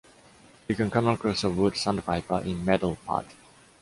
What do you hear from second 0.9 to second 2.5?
across a wood sandpiper